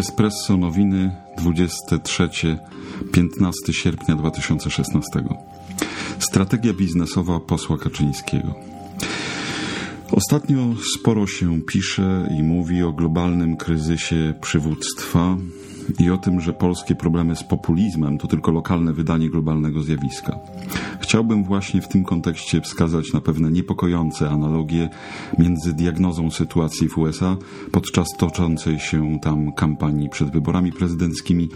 [0.00, 2.56] Espresso Nowiny 23-15
[3.72, 5.10] sierpnia 2016.
[6.18, 8.54] Strategia biznesowa posła Kaczyńskiego.
[10.12, 10.58] Ostatnio
[10.94, 15.36] sporo się pisze i mówi o globalnym kryzysie przywództwa
[15.98, 20.38] i o tym, że polskie problemy z populizmem to tylko lokalne wydanie globalnego zjawiska.
[21.10, 24.88] Chciałbym właśnie w tym kontekście wskazać na pewne niepokojące analogie
[25.38, 27.36] między diagnozą sytuacji w USA
[27.72, 31.48] podczas toczącej się tam kampanii przed wyborami prezydenckimi,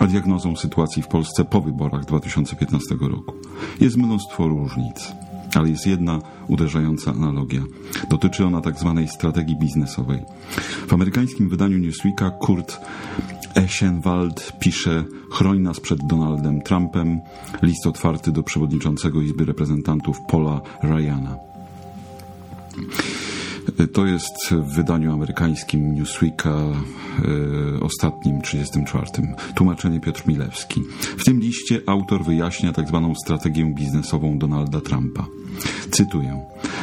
[0.00, 3.32] a diagnozą sytuacji w Polsce po wyborach 2015 roku.
[3.80, 5.12] Jest mnóstwo różnic.
[5.54, 7.62] Ale jest jedna uderzająca analogia.
[8.10, 10.20] Dotyczy ona tak zwanej strategii biznesowej.
[10.86, 12.80] W amerykańskim wydaniu Newsweeka Kurt
[13.54, 17.20] Eschenwald pisze Chroń nas przed Donaldem Trumpem,
[17.62, 21.36] list otwarty do przewodniczącego Izby Reprezentantów Paula Ryana.
[23.92, 29.06] To jest w wydaniu amerykańskim Newsweeka e, ostatnim, 34.
[29.54, 30.82] Tłumaczenie Piotr Milewski.
[31.18, 35.26] W tym liście autor wyjaśnia tak zwaną strategię biznesową Donalda Trumpa.
[35.90, 36.40] Cytuję.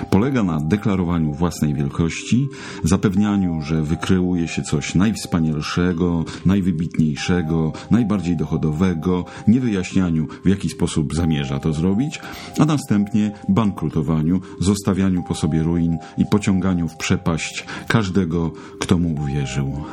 [0.10, 2.50] Polega na deklarowaniu własnej wielkości,
[2.84, 11.74] zapewnianiu, że wykreuje się coś najwspanialszego, najwybitniejszego, najbardziej dochodowego, niewyjaśnianiu, w jaki sposób zamierza to
[11.74, 12.20] zrobić,
[12.60, 19.84] a następnie bankrutowaniu, zostawianiu po sobie ruin i pociąganiu w przepaść każdego, kto mu uwierzył.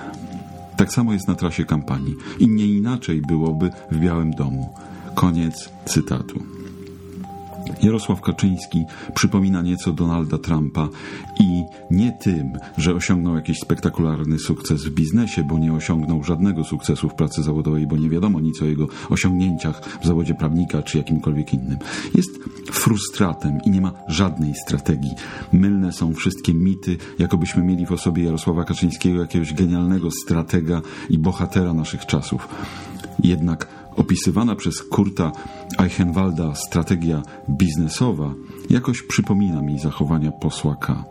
[0.76, 4.74] Tak samo jest na trasie kampanii i nie inaczej byłoby w Białym Domu.
[5.14, 6.55] Koniec cytatu.
[7.82, 10.88] Jarosław Kaczyński przypomina nieco Donalda Trumpa
[11.40, 17.08] i nie tym, że osiągnął jakiś spektakularny sukces w biznesie, bo nie osiągnął żadnego sukcesu
[17.08, 21.54] w pracy zawodowej, bo nie wiadomo nic o jego osiągnięciach w zawodzie prawnika czy jakimkolwiek
[21.54, 21.78] innym.
[22.14, 22.30] Jest
[22.72, 25.14] frustratem i nie ma żadnej strategii.
[25.52, 30.80] Mylne są wszystkie mity, jakobyśmy mieli w osobie Jarosława Kaczyńskiego jakiegoś genialnego stratega
[31.10, 32.48] i bohatera naszych czasów.
[33.24, 35.32] Jednak opisywana przez Kurta
[35.78, 38.34] Eichenwalda strategia biznesowa
[38.70, 41.04] jakoś przypomina mi zachowania posła K.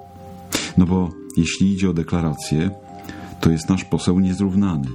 [0.78, 2.72] No bo jeśli idzie o deklarację,
[3.42, 4.88] to jest nasz poseł niezrównany.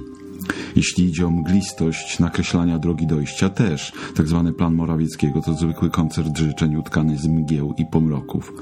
[0.75, 6.37] Jeśli idzie o mglistość nakreślania drogi dojścia, też tak zwany plan Morawieckiego to zwykły koncert
[6.37, 8.53] życzeń utkany z mgieł i pomroków.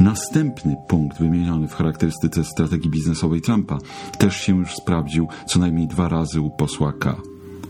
[0.00, 3.78] Następny punkt wymieniony w charakterystyce strategii biznesowej Trumpa
[4.18, 7.16] też się już sprawdził co najmniej dwa razy u posła K.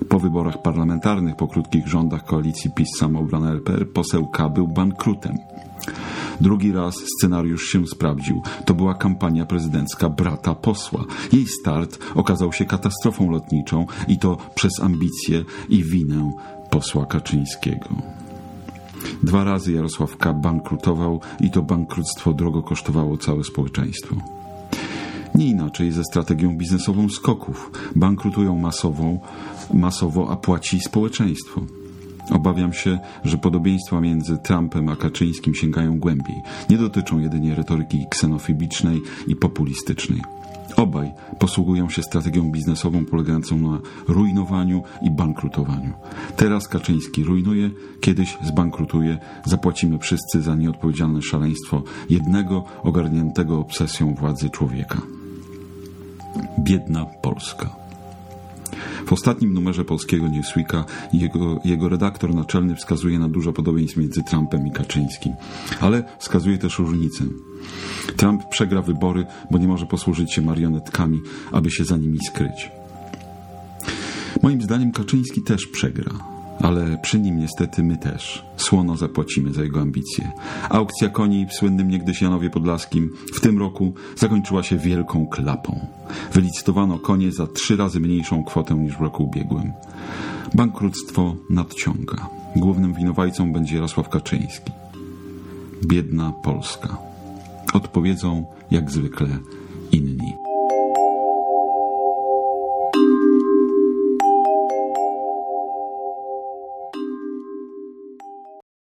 [0.08, 5.38] Po wyborach parlamentarnych, po krótkich rządach koalicji PiS Samoobrona LPR, poseł K był bankrutem.
[6.40, 8.42] Drugi raz scenariusz się sprawdził.
[8.64, 11.04] To była kampania prezydencka brata posła.
[11.32, 16.30] Jej start okazał się katastrofą lotniczą i to przez ambicje i winę
[16.70, 17.88] posła Kaczyńskiego.
[19.22, 20.32] Dwa razy Jarosław K.
[20.32, 24.41] bankrutował i to bankructwo drogo kosztowało całe społeczeństwo.
[25.34, 27.70] Nie inaczej ze strategią biznesową skoków.
[27.97, 29.20] Bankrutują masową,
[29.75, 31.60] masowo, a płaci społeczeństwo.
[32.31, 36.37] Obawiam się, że podobieństwa między Trumpem a Kaczyńskim sięgają głębiej.
[36.71, 40.21] Nie dotyczą jedynie retoryki ksenofobicznej i populistycznej.
[40.76, 43.78] Obaj posługują się strategią biznesową polegającą na
[44.09, 45.92] rujnowaniu i bankrutowaniu.
[46.37, 55.03] Teraz Kaczyński rujnuje, kiedyś zbankrutuje, zapłacimy wszyscy za nieodpowiedzialne szaleństwo jednego ogarniętego obsesją władzy człowieka.
[56.59, 57.82] Biedna Polska.
[59.06, 64.66] W ostatnim numerze polskiego Newsweeka jego, jego redaktor naczelny wskazuje na dużo podobieństw między Trumpem
[64.66, 65.32] i Kaczyńskim,
[65.81, 67.25] ale wskazuje też różnicę.
[68.16, 71.21] Trump przegra wybory, bo nie może posłużyć się marionetkami,
[71.53, 72.71] aby się za nimi skryć.
[74.42, 76.31] Moim zdaniem Kaczyński też przegra
[76.62, 78.44] ale przy nim niestety my też.
[78.56, 80.32] Słono zapłacimy za jego ambicje.
[80.70, 85.86] Aukcja koni w słynnym niegdyś Janowie Podlaskim w tym roku zakończyła się wielką klapą.
[86.32, 89.72] Wylicytowano konie za trzy razy mniejszą kwotę niż w roku ubiegłym.
[90.54, 92.28] Bankructwo nadciąga.
[92.56, 94.72] Głównym winowajcą będzie Jarosław Kaczyński.
[95.86, 96.98] Biedna Polska.
[97.74, 99.28] Odpowiedzą jak zwykle
[99.92, 100.52] inni.